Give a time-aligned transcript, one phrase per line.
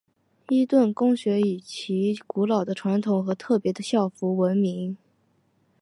[0.49, 4.97] 伊顿公学以其古老的传统和特别的校服而闻名。